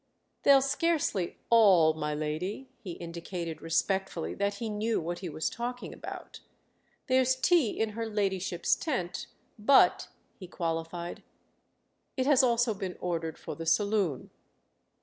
[0.41, 6.39] "They'll scarcely all, my lady"—he indicated respectfully that he knew what he was talking about.
[7.05, 9.27] "There's tea in her ladyship's tent;
[9.59, 10.07] but,"
[10.39, 11.21] he qualified,
[12.17, 14.31] "it has also been ordered for the saloon."